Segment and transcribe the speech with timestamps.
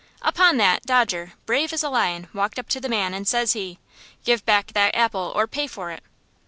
[0.23, 3.77] "Upon that, Dodger, brave as a lion, walked up to the man, and, says he:
[4.25, 6.01] "'Give back that apple, or pay for it!'